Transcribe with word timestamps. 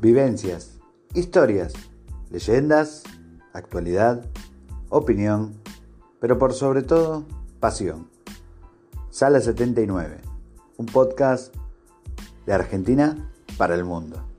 Vivencias, 0.00 0.80
historias, 1.12 1.74
leyendas, 2.30 3.02
actualidad, 3.52 4.24
opinión, 4.88 5.60
pero 6.20 6.38
por 6.38 6.54
sobre 6.54 6.80
todo, 6.80 7.26
pasión. 7.60 8.08
Sala 9.10 9.40
79, 9.40 10.22
un 10.78 10.86
podcast 10.86 11.54
de 12.46 12.54
Argentina 12.54 13.30
para 13.58 13.74
el 13.74 13.84
mundo. 13.84 14.29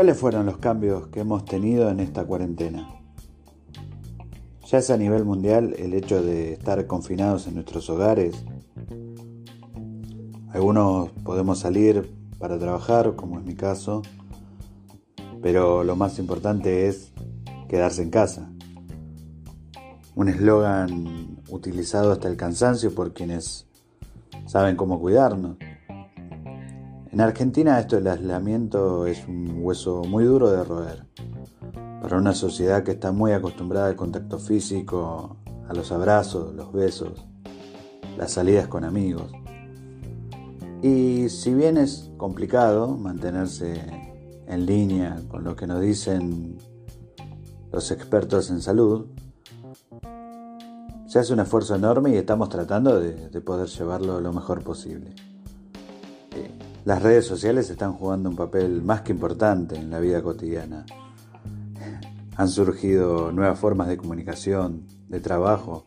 ¿Cuáles 0.00 0.16
fueron 0.16 0.46
los 0.46 0.56
cambios 0.56 1.08
que 1.08 1.20
hemos 1.20 1.44
tenido 1.44 1.90
en 1.90 2.00
esta 2.00 2.24
cuarentena? 2.24 2.88
Ya 4.66 4.78
es 4.78 4.88
a 4.88 4.96
nivel 4.96 5.26
mundial 5.26 5.74
el 5.78 5.92
hecho 5.92 6.22
de 6.22 6.54
estar 6.54 6.86
confinados 6.86 7.46
en 7.46 7.56
nuestros 7.56 7.90
hogares. 7.90 8.42
Algunos 10.54 11.10
podemos 11.22 11.58
salir 11.58 12.10
para 12.38 12.58
trabajar, 12.58 13.14
como 13.14 13.40
es 13.40 13.44
mi 13.44 13.54
caso, 13.54 14.00
pero 15.42 15.84
lo 15.84 15.96
más 15.96 16.18
importante 16.18 16.88
es 16.88 17.12
quedarse 17.68 18.02
en 18.02 18.08
casa. 18.08 18.50
Un 20.14 20.30
eslogan 20.30 21.42
utilizado 21.50 22.10
hasta 22.10 22.26
el 22.28 22.38
cansancio 22.38 22.94
por 22.94 23.12
quienes 23.12 23.66
saben 24.46 24.76
cómo 24.76 24.98
cuidarnos. 24.98 25.58
En 27.12 27.20
Argentina 27.20 27.80
esto 27.80 27.96
del 27.96 28.06
aislamiento 28.06 29.04
es 29.04 29.26
un 29.26 29.58
hueso 29.64 30.04
muy 30.04 30.22
duro 30.22 30.48
de 30.48 30.62
roer. 30.62 31.06
Para 32.00 32.16
una 32.16 32.32
sociedad 32.32 32.84
que 32.84 32.92
está 32.92 33.10
muy 33.10 33.32
acostumbrada 33.32 33.88
al 33.88 33.96
contacto 33.96 34.38
físico, 34.38 35.36
a 35.68 35.74
los 35.74 35.90
abrazos, 35.90 36.54
los 36.54 36.72
besos, 36.72 37.26
las 38.16 38.30
salidas 38.30 38.68
con 38.68 38.84
amigos. 38.84 39.32
Y 40.82 41.28
si 41.30 41.52
bien 41.52 41.78
es 41.78 42.12
complicado 42.16 42.96
mantenerse 42.96 43.74
en 44.46 44.66
línea 44.66 45.20
con 45.26 45.42
lo 45.42 45.56
que 45.56 45.66
nos 45.66 45.80
dicen 45.80 46.58
los 47.72 47.90
expertos 47.90 48.50
en 48.50 48.62
salud, 48.62 49.06
se 51.08 51.18
hace 51.18 51.32
un 51.32 51.40
esfuerzo 51.40 51.74
enorme 51.74 52.10
y 52.10 52.18
estamos 52.18 52.48
tratando 52.50 53.00
de, 53.00 53.30
de 53.30 53.40
poder 53.40 53.66
llevarlo 53.66 54.20
lo 54.20 54.32
mejor 54.32 54.62
posible. 54.62 55.12
Las 56.84 57.02
redes 57.02 57.26
sociales 57.26 57.68
están 57.68 57.92
jugando 57.92 58.30
un 58.30 58.36
papel 58.36 58.82
más 58.82 59.02
que 59.02 59.12
importante 59.12 59.76
en 59.76 59.90
la 59.90 60.00
vida 60.00 60.22
cotidiana. 60.22 60.86
Han 62.36 62.48
surgido 62.48 63.32
nuevas 63.32 63.58
formas 63.58 63.88
de 63.88 63.98
comunicación, 63.98 64.86
de 65.08 65.20
trabajo, 65.20 65.84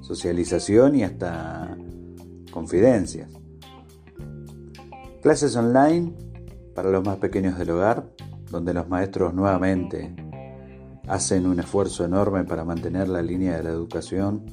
socialización 0.00 0.94
y 0.94 1.02
hasta 1.02 1.76
confidencias. 2.52 3.30
Clases 5.22 5.56
online 5.56 6.14
para 6.72 6.90
los 6.90 7.04
más 7.04 7.16
pequeños 7.16 7.58
del 7.58 7.70
hogar, 7.70 8.08
donde 8.48 8.72
los 8.72 8.88
maestros 8.88 9.34
nuevamente 9.34 10.14
hacen 11.08 11.46
un 11.48 11.58
esfuerzo 11.58 12.04
enorme 12.04 12.44
para 12.44 12.64
mantener 12.64 13.08
la 13.08 13.22
línea 13.22 13.56
de 13.56 13.64
la 13.64 13.70
educación. 13.70 14.44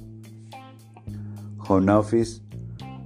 Home 1.68 1.92
office 1.92 2.42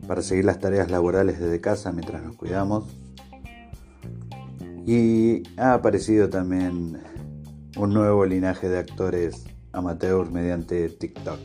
para 0.09 0.23
seguir 0.23 0.43
las 0.43 0.57
tareas 0.57 0.89
laborales 0.89 1.39
desde 1.39 1.61
casa 1.61 1.91
mientras 1.91 2.23
nos 2.23 2.35
cuidamos. 2.35 2.85
Y 4.87 5.43
ha 5.55 5.75
aparecido 5.75 6.31
también 6.31 6.99
un 7.77 7.93
nuevo 7.93 8.25
linaje 8.25 8.67
de 8.69 8.79
actores 8.79 9.45
amateurs 9.71 10.31
mediante 10.31 10.89
TikTok. 10.89 11.39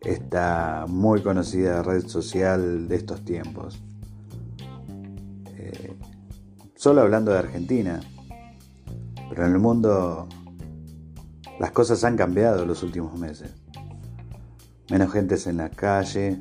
Esta 0.00 0.86
muy 0.88 1.22
conocida 1.22 1.84
red 1.84 2.04
social 2.08 2.88
de 2.88 2.96
estos 2.96 3.24
tiempos. 3.24 3.80
Eh, 5.56 5.96
solo 6.74 7.02
hablando 7.02 7.30
de 7.30 7.38
Argentina, 7.38 8.00
pero 9.28 9.46
en 9.46 9.52
el 9.52 9.60
mundo 9.60 10.28
las 11.60 11.70
cosas 11.70 12.02
han 12.02 12.16
cambiado 12.16 12.66
los 12.66 12.82
últimos 12.82 13.16
meses. 13.16 13.54
Menos 14.90 15.12
gentes 15.12 15.46
en 15.46 15.58
la 15.58 15.68
calle, 15.68 16.40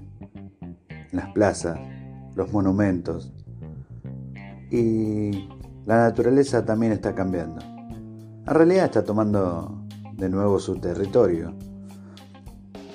las 1.11 1.31
plazas, 1.33 1.79
los 2.35 2.51
monumentos. 2.51 3.31
Y 4.71 5.47
la 5.85 5.99
naturaleza 5.99 6.65
también 6.65 6.91
está 6.91 7.13
cambiando. 7.13 7.61
En 7.61 8.53
realidad 8.53 8.85
está 8.85 9.03
tomando 9.03 9.85
de 10.13 10.29
nuevo 10.29 10.59
su 10.59 10.75
territorio. 10.75 11.53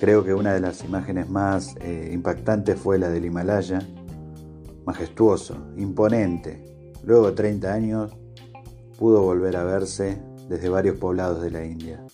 Creo 0.01 0.25
que 0.25 0.33
una 0.33 0.55
de 0.55 0.61
las 0.61 0.85
imágenes 0.85 1.29
más 1.29 1.77
eh, 1.81 2.11
impactantes 2.13 2.79
fue 2.79 2.99
la 2.99 3.09
del 3.11 3.27
Himalaya, 3.27 3.81
majestuoso, 4.87 5.57
imponente. 5.77 6.93
Luego 7.05 7.29
de 7.29 7.33
30 7.33 7.73
años 7.73 8.17
pudo 8.99 9.23
volver 9.23 9.57
a 9.57 9.65
verse 9.65 10.21
desde 10.49 10.69
varios 10.69 10.99
poblados 10.99 11.43
de 11.43 11.51
la 11.51 11.65
India, 11.65 12.05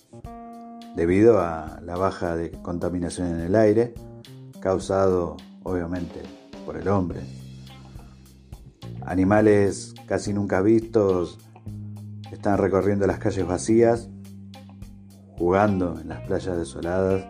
debido 0.95 1.39
a 1.39 1.81
la 1.83 1.95
baja 1.95 2.35
de 2.35 2.51
contaminación 2.51 3.27
en 3.27 3.39
el 3.39 3.55
aire 3.55 3.93
causado 4.59 5.37
obviamente 5.67 6.21
por 6.65 6.77
el 6.77 6.87
hombre. 6.87 7.19
Animales 9.05 9.93
casi 10.07 10.33
nunca 10.33 10.61
vistos 10.61 11.39
están 12.31 12.57
recorriendo 12.57 13.05
las 13.05 13.19
calles 13.19 13.45
vacías, 13.45 14.09
jugando 15.37 15.99
en 15.99 16.09
las 16.09 16.25
playas 16.25 16.57
desoladas, 16.57 17.25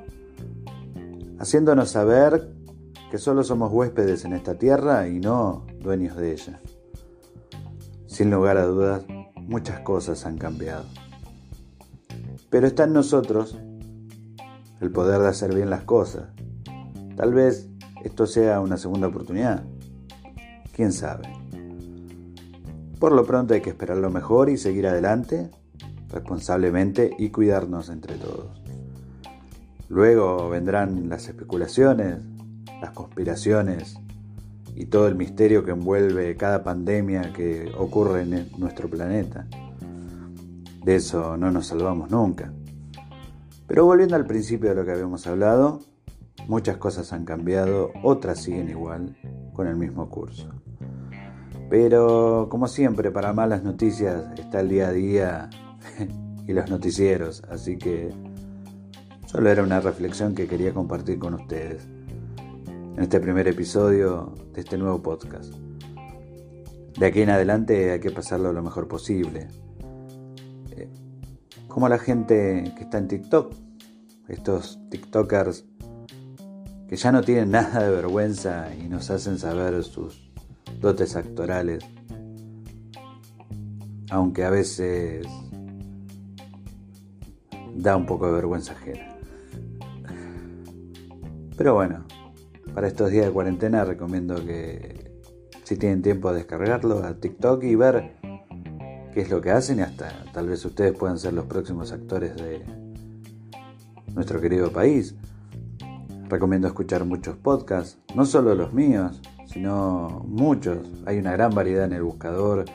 haciéndonos 1.40 1.90
saber 1.90 2.54
que 3.10 3.18
solo 3.18 3.44
somos 3.44 3.72
huéspedes 3.72 4.26
en 4.26 4.34
esta 4.34 4.56
tierra 4.56 5.08
y 5.08 5.20
no 5.20 5.66
dueños 5.80 6.16
de 6.18 6.34
ella. 6.34 6.60
Sin 8.06 8.30
lugar 8.32 8.58
a 8.58 8.66
dudas, 8.66 9.06
muchas 9.36 9.80
cosas 9.80 10.26
han 10.26 10.38
cambiado. 10.38 10.86
Pero 12.50 12.68
está 12.68 12.84
en 12.84 12.94
nosotros 12.94 13.58
el 14.80 14.92
poder 14.92 15.22
de 15.22 15.28
hacer 15.28 15.54
bien 15.54 15.70
las 15.70 15.84
cosas. 15.84 16.30
Tal 17.16 17.34
vez 17.34 17.70
esto 18.04 18.26
sea 18.26 18.60
una 18.60 18.78
segunda 18.78 19.08
oportunidad. 19.08 19.64
¿Quién 20.76 20.92
sabe? 20.92 21.28
Por 23.00 23.12
lo 23.12 23.26
pronto 23.26 23.54
hay 23.54 23.62
que 23.62 23.70
esperar 23.70 23.98
lo 23.98 24.10
mejor 24.10 24.50
y 24.50 24.58
seguir 24.58 24.88
adelante 24.88 25.50
responsablemente 26.10 27.12
y 27.18 27.30
cuidarnos 27.30 27.90
entre 27.90 28.16
todos. 28.16 28.62
Luego 29.90 30.50
vendrán 30.50 31.10
las 31.10 31.28
especulaciones, 31.28 32.20
las 32.82 32.92
conspiraciones 32.92 33.98
y 34.76 34.86
todo 34.86 35.08
el 35.08 35.16
misterio 35.16 35.64
que 35.64 35.72
envuelve 35.72 36.36
cada 36.36 36.64
pandemia 36.64 37.34
que 37.34 37.72
ocurre 37.78 38.22
en 38.22 38.50
nuestro 38.58 38.90
planeta. 38.90 39.48
De 40.84 40.96
eso 40.96 41.38
no 41.38 41.52
nos 41.52 41.68
salvamos 41.68 42.12
nunca. 42.12 42.54
Pero 43.68 43.86
volviendo 43.86 44.16
al 44.16 44.26
principio 44.26 44.70
de 44.70 44.76
lo 44.76 44.86
que 44.86 44.92
habíamos 44.92 45.28
hablado, 45.28 45.82
muchas 46.48 46.78
cosas 46.78 47.12
han 47.14 47.26
cambiado, 47.26 47.92
otras 48.04 48.42
siguen 48.42 48.70
igual, 48.70 49.16
con 49.54 49.68
el 49.68 49.76
mismo 49.76 50.10
curso. 50.10 50.50
Pero 51.70 52.48
como 52.50 52.68
siempre, 52.68 53.12
para 53.12 53.34
malas 53.34 53.64
noticias 53.64 54.26
está 54.38 54.62
el 54.62 54.70
día 54.70 54.88
a 54.88 54.92
día 54.94 55.50
y 56.48 56.54
los 56.54 56.70
noticieros, 56.70 57.44
así 57.50 57.78
que 57.78 58.10
solo 59.26 59.50
era 59.50 59.64
una 59.64 59.82
reflexión 59.82 60.34
que 60.34 60.48
quería 60.48 60.74
compartir 60.74 61.20
con 61.20 61.34
ustedes 61.34 61.86
en 61.86 63.00
este 63.04 63.20
primer 63.20 63.48
episodio 63.48 64.34
de 64.54 64.62
este 64.62 64.78
nuevo 64.78 65.02
podcast. 65.04 65.54
De 66.98 67.06
aquí 67.06 67.22
en 67.22 67.30
adelante 67.30 67.92
hay 67.92 68.00
que 68.00 68.10
pasarlo 68.10 68.54
lo 68.54 68.64
mejor 68.64 68.88
posible. 68.88 69.50
Eh, 70.72 70.90
como 71.68 71.90
la 71.90 72.00
gente 72.00 72.74
que 72.76 72.84
está 72.84 72.98
en 72.98 73.08
TikTok, 73.08 73.54
estos 74.30 74.80
TikTokers 74.90 75.66
que 76.88 76.96
ya 76.96 77.12
no 77.12 77.22
tienen 77.22 77.52
nada 77.52 77.84
de 77.84 77.92
vergüenza 77.92 78.74
y 78.76 78.88
nos 78.88 79.10
hacen 79.10 79.38
saber 79.38 79.84
sus 79.84 80.32
dotes 80.80 81.16
actorales, 81.16 81.84
aunque 84.10 84.46
a 84.46 84.50
veces 84.50 85.28
da 87.76 87.96
un 87.96 88.06
poco 88.06 88.28
de 88.28 88.34
vergüenza 88.34 88.74
ajena. 88.74 89.16
Pero 91.58 91.74
bueno, 91.74 92.06
para 92.74 92.88
estos 92.88 93.10
días 93.10 93.26
de 93.26 93.32
cuarentena 93.32 93.84
recomiendo 93.84 94.36
que 94.46 95.12
si 95.64 95.76
tienen 95.76 96.02
tiempo 96.02 96.30
de 96.32 96.38
descargarlo 96.38 97.04
a 97.04 97.16
TikTok 97.16 97.64
y 97.64 97.76
ver 97.76 98.16
qué 99.14 99.22
es 99.22 99.30
lo 99.30 99.42
que 99.42 99.52
hacen 99.52 99.80
y 99.80 99.82
hasta 99.82 100.24
tal 100.32 100.48
vez 100.48 100.64
ustedes 100.64 100.96
puedan 100.96 101.18
ser 101.18 101.34
los 101.34 101.46
próximos 101.46 101.92
actores 101.92 102.36
de 102.36 102.64
nuestro 104.14 104.40
querido 104.40 104.72
país. 104.72 105.16
Recomiendo 106.30 106.68
escuchar 106.68 107.06
muchos 107.06 107.38
podcasts, 107.38 107.98
no 108.16 108.26
solo 108.26 108.54
los 108.56 108.74
míos, 108.74 109.22
sino 109.46 110.24
muchos. 110.28 110.80
Hay 111.06 111.18
una 111.18 111.32
gran 111.32 111.54
variedad 111.54 111.86
en 111.86 111.94
el 111.94 112.04
buscador 112.04 112.66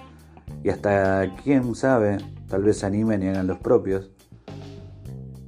y 0.63 0.71
hasta 0.71 1.35
quién 1.43 1.75
sabe, 1.75 2.19
tal 2.49 2.63
vez 2.63 2.79
se 2.79 2.87
animen 2.87 3.23
y 3.23 3.29
hagan 3.29 3.47
los 3.47 3.59
propios 3.59 4.11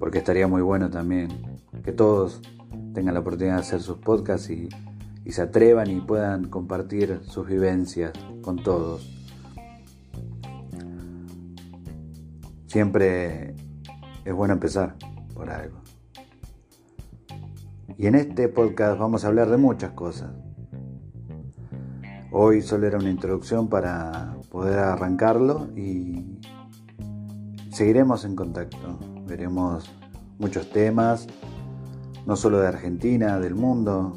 porque 0.05 0.19
estaría 0.19 0.47
muy 0.47 0.61
bueno 0.61 0.91
también 0.91 1.29
que 1.83 1.91
todos 1.91 2.43
tengan 2.93 3.15
la 3.15 3.21
oportunidad 3.21 3.55
de 3.55 3.61
hacer 3.61 3.81
sus 3.81 3.97
podcasts 3.97 4.51
y, 4.51 4.69
se 5.31 5.41
atrevan 5.41 5.91
y 5.91 6.03
puedan 6.03 6.51
compartir 6.51 7.23
sus 7.25 7.47
vivencias 7.47 8.13
con 8.43 8.63
todos. 8.63 9.11
Siempre 12.67 13.55
es 14.27 14.35
bueno 14.35 14.53
empezar 14.53 14.97
por 15.33 15.49
algo. 15.49 15.84
Y 17.97 18.07
en 18.07 18.15
este 18.15 18.49
podcast 18.49 18.99
vamos 18.99 19.25
a 19.25 19.29
hablar 19.29 19.49
de 19.51 19.57
muchas 19.57 19.93
cosas. 19.93 20.31
Hoy 22.33 22.63
solo 22.63 22.87
era 22.87 22.99
una 22.99 23.11
introducción 23.11 23.69
para 23.69 24.37
poder 24.51 24.79
arrancarlo 24.79 25.69
y 25.77 26.41
seguiremos 27.71 28.25
en 28.25 28.35
contacto 28.35 28.99
veremos 29.27 29.91
muchos 30.39 30.71
temas, 30.71 31.27
no 32.27 32.37
solo 32.37 32.61
de 32.61 32.69
Argentina, 32.69 33.39
del 33.39 33.55
mundo, 33.55 34.13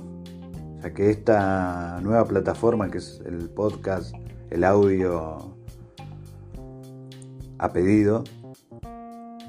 ya 0.82 0.94
que 0.94 1.10
esta 1.10 2.00
nueva 2.02 2.26
plataforma 2.26 2.90
que 2.90 3.00
es 3.00 3.22
el 3.26 3.50
podcast, 3.50 4.14
el 4.50 4.64
audio 4.64 5.56
a 7.60 7.74
pedido, 7.74 8.24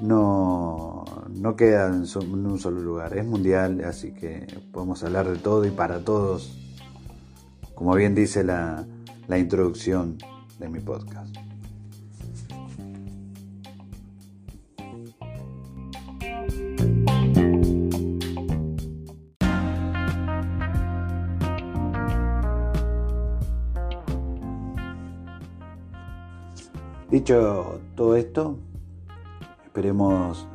no, 0.01 1.05
no 1.29 1.55
queda 1.55 1.87
en, 1.87 2.05
un 2.45 2.59
solo 2.59 2.81
lugar, 2.81 3.17
es 3.17 3.25
mundial, 3.25 3.81
así 3.85 4.11
que 4.11 4.47
podemos 4.71 5.03
hablar 5.03 5.29
de 5.29 5.37
todo 5.37 5.65
y 5.65 5.71
para 5.71 6.03
todos, 6.03 6.57
como 7.75 7.95
bien 7.95 8.15
dice 8.15 8.43
la, 8.43 8.85
la 9.27 9.37
introducción 9.37 10.17
de 10.59 10.69
mi 10.69 10.79
podcast. 10.79 11.35
Dicho 27.09 27.81
todo 27.95 28.15
esto, 28.15 28.59
esperemos 29.69 30.47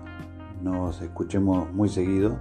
nos 0.60 1.00
escuchemos 1.00 1.72
muy 1.72 1.88
seguido. 1.88 2.36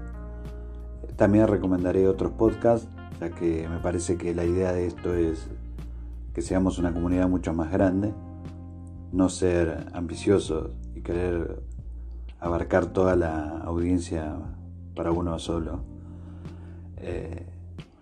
También 1.15 1.47
recomendaré 1.47 2.07
otros 2.07 2.31
podcasts, 2.31 2.89
ya 3.19 3.29
que 3.29 3.67
me 3.69 3.77
parece 3.77 4.17
que 4.17 4.33
la 4.33 4.43
idea 4.43 4.71
de 4.71 4.87
esto 4.87 5.13
es 5.13 5.47
que 6.33 6.41
seamos 6.41 6.79
una 6.79 6.91
comunidad 6.91 7.29
mucho 7.29 7.53
más 7.53 7.71
grande, 7.71 8.11
no 9.11 9.29
ser 9.29 9.85
ambiciosos 9.93 10.71
y 10.95 11.01
querer 11.01 11.61
abarcar 12.39 12.87
toda 12.87 13.15
la 13.15 13.59
audiencia 13.59 14.35
para 14.95 15.11
uno 15.11 15.37
solo. 15.37 15.83
Eh, 16.97 17.45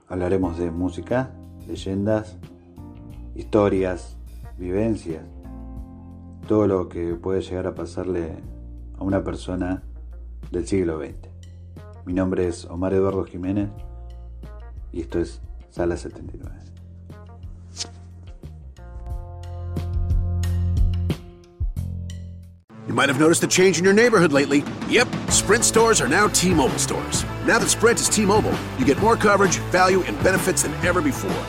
hablaremos 0.07 0.57
de 0.57 0.71
música, 0.71 1.31
leyendas, 1.67 2.37
historias, 3.35 4.15
vivencias 4.57 5.25
todo 6.47 6.67
lo 6.67 6.89
que 6.89 7.15
puede 7.15 7.41
llegar 7.41 7.67
a 7.67 7.75
pasarle 7.75 8.35
a 9.01 9.03
una 9.03 9.23
persona 9.23 9.81
del 10.51 10.67
siglo 10.67 10.99
XX. 10.99 11.15
Mi 12.05 12.13
nombre 12.13 12.47
es 12.47 12.65
Omar 12.65 12.93
Eduardo 12.93 13.25
Jiménez 13.25 13.69
y 14.91 15.01
esto 15.01 15.19
es 15.19 15.41
Sala 15.71 15.97
79. 15.97 16.51
You 22.87 22.93
might 22.93 23.09
have 23.09 23.19
noticed 23.19 23.43
a 23.43 23.47
change 23.47 23.79
in 23.79 23.85
your 23.85 23.93
neighborhood 23.93 24.31
lately. 24.31 24.63
Yep, 24.89 25.07
Sprint 25.29 25.63
stores 25.63 25.99
are 25.99 26.09
now 26.09 26.27
T 26.27 26.53
Mobile 26.53 26.77
stores. 26.77 27.25
Now 27.47 27.57
that 27.57 27.69
Sprint 27.69 27.99
is 27.99 28.07
T 28.07 28.23
Mobile, 28.23 28.53
you 28.77 28.85
get 28.85 28.99
more 28.99 29.15
coverage, 29.15 29.57
value, 29.71 30.03
and 30.03 30.15
benefits 30.23 30.61
than 30.61 30.73
ever 30.85 31.01
before. 31.01 31.43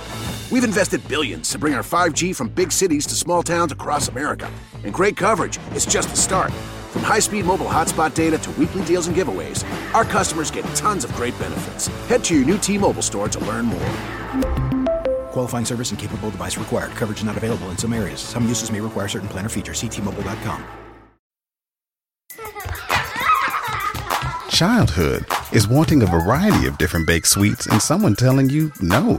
We've 0.50 0.64
invested 0.64 1.06
billions 1.06 1.50
to 1.50 1.58
bring 1.58 1.74
our 1.74 1.82
5G 1.82 2.34
from 2.34 2.48
big 2.48 2.72
cities 2.72 3.06
to 3.08 3.14
small 3.14 3.42
towns 3.42 3.72
across 3.72 4.08
America. 4.08 4.50
And 4.84 4.94
great 4.94 5.18
coverage 5.18 5.58
is 5.74 5.84
just 5.84 6.08
the 6.08 6.16
start. 6.16 6.50
From 6.92 7.02
high-speed 7.02 7.46
mobile 7.46 7.66
hotspot 7.66 8.12
data 8.12 8.36
to 8.36 8.50
weekly 8.52 8.84
deals 8.84 9.06
and 9.06 9.16
giveaways, 9.16 9.64
our 9.94 10.04
customers 10.04 10.50
get 10.50 10.62
tons 10.74 11.04
of 11.04 11.14
great 11.14 11.38
benefits. 11.38 11.86
Head 12.06 12.22
to 12.24 12.34
your 12.34 12.44
new 12.44 12.58
T-Mobile 12.58 13.00
store 13.00 13.30
to 13.30 13.40
learn 13.46 13.64
more. 13.64 13.90
Qualifying 15.30 15.64
service 15.64 15.90
and 15.90 15.98
capable 15.98 16.30
device 16.30 16.58
required. 16.58 16.90
Coverage 16.90 17.24
not 17.24 17.38
available 17.38 17.70
in 17.70 17.78
some 17.78 17.94
areas. 17.94 18.20
Some 18.20 18.46
uses 18.46 18.70
may 18.70 18.82
require 18.82 19.08
certain 19.08 19.30
plan 19.30 19.46
or 19.46 19.48
features. 19.48 19.78
See 19.78 19.88
T-Mobile.com. 19.88 20.66
Childhood 24.50 25.24
is 25.54 25.66
wanting 25.66 26.02
a 26.02 26.06
variety 26.06 26.66
of 26.66 26.76
different 26.76 27.06
baked 27.06 27.26
sweets 27.26 27.66
and 27.66 27.80
someone 27.80 28.14
telling 28.14 28.50
you 28.50 28.70
no. 28.82 29.18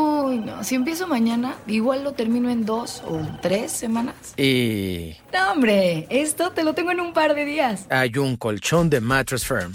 Uy, 0.31 0.37
no. 0.37 0.63
Si 0.63 0.75
empiezo 0.75 1.07
mañana, 1.07 1.55
igual 1.67 2.05
lo 2.05 2.13
termino 2.13 2.49
en 2.49 2.65
dos 2.65 3.03
o 3.05 3.19
tres 3.41 3.69
semanas. 3.69 4.15
Y... 4.37 5.17
No, 5.33 5.51
hombre. 5.51 6.07
Esto 6.09 6.51
te 6.51 6.63
lo 6.63 6.73
tengo 6.73 6.91
en 6.91 7.01
un 7.01 7.11
par 7.11 7.35
de 7.35 7.43
días. 7.43 7.85
Hay 7.89 8.17
un 8.17 8.37
colchón 8.37 8.89
de 8.89 9.01
Mattress 9.01 9.45
Firm. 9.45 9.73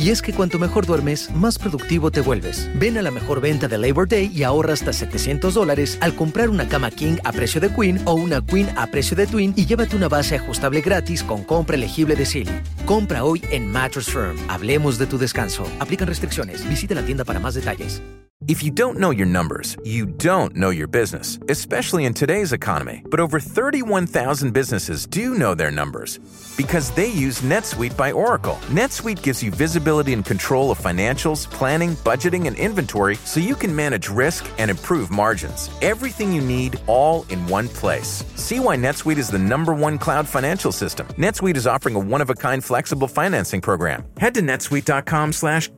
Y 0.00 0.10
es 0.10 0.20
que 0.20 0.32
cuanto 0.32 0.58
mejor 0.58 0.84
duermes, 0.84 1.30
más 1.30 1.60
productivo 1.60 2.10
te 2.10 2.22
vuelves. 2.22 2.68
Ven 2.74 2.98
a 2.98 3.02
la 3.02 3.12
mejor 3.12 3.40
venta 3.40 3.68
de 3.68 3.78
Labor 3.78 4.08
Day 4.08 4.32
y 4.34 4.42
ahorra 4.42 4.72
hasta 4.72 4.92
700 4.92 5.54
dólares 5.54 5.96
al 6.00 6.16
comprar 6.16 6.50
una 6.50 6.68
cama 6.68 6.90
King 6.90 7.18
a 7.22 7.30
precio 7.30 7.60
de 7.60 7.72
Queen 7.72 8.00
o 8.04 8.14
una 8.14 8.44
Queen 8.44 8.70
a 8.76 8.88
precio 8.88 9.16
de 9.16 9.28
Twin 9.28 9.54
y 9.56 9.66
llévate 9.66 9.94
una 9.94 10.08
base 10.08 10.34
ajustable 10.34 10.80
gratis 10.80 11.22
con 11.22 11.44
compra 11.44 11.76
elegible 11.76 12.16
de 12.16 12.26
Silly. 12.26 12.60
Compra 12.84 13.22
hoy 13.22 13.42
en 13.52 13.70
Mattress 13.70 14.06
Firm. 14.06 14.36
Hablemos 14.48 14.98
de 14.98 15.06
tu 15.06 15.18
descanso. 15.18 15.62
Aplican 15.78 16.08
restricciones. 16.08 16.68
Visita 16.68 16.96
la 16.96 17.06
tienda 17.06 17.24
para 17.24 17.38
más 17.38 17.54
detalles. 17.54 18.02
If 18.46 18.62
you 18.62 18.70
don't 18.70 18.98
know 18.98 19.10
your 19.10 19.26
numbers, 19.26 19.74
you 19.84 20.04
don't 20.04 20.54
know 20.54 20.68
your 20.68 20.86
business, 20.86 21.38
especially 21.48 22.04
in 22.04 22.12
today's 22.12 22.52
economy. 22.52 23.02
But 23.08 23.18
over 23.18 23.40
31,000 23.40 24.52
businesses 24.52 25.06
do 25.06 25.34
know 25.34 25.54
their 25.54 25.70
numbers 25.70 26.18
because 26.58 26.90
they 26.90 27.06
use 27.06 27.40
NetSuite 27.40 27.96
by 27.96 28.12
Oracle. 28.12 28.56
NetSuite 28.66 29.22
gives 29.22 29.42
you 29.42 29.50
visibility 29.50 30.12
and 30.12 30.26
control 30.26 30.70
of 30.70 30.78
financials, 30.78 31.50
planning, 31.50 31.92
budgeting, 32.04 32.46
and 32.46 32.54
inventory 32.58 33.16
so 33.24 33.40
you 33.40 33.54
can 33.54 33.74
manage 33.74 34.10
risk 34.10 34.46
and 34.58 34.70
improve 34.70 35.10
margins. 35.10 35.70
Everything 35.80 36.30
you 36.30 36.42
need 36.42 36.78
all 36.86 37.24
in 37.30 37.46
one 37.46 37.68
place. 37.68 38.24
See 38.34 38.60
why 38.60 38.76
NetSuite 38.76 39.16
is 39.16 39.30
the 39.30 39.38
number 39.38 39.72
one 39.72 39.96
cloud 39.96 40.28
financial 40.28 40.70
system. 40.70 41.06
NetSuite 41.16 41.56
is 41.56 41.66
offering 41.66 41.94
a 41.94 41.98
one-of-a-kind 41.98 42.62
flexible 42.62 43.08
financing 43.08 43.62
program. 43.62 44.04
Head 44.18 44.34
to 44.34 44.42
netsuite.com 44.42 45.32
slash 45.32 45.70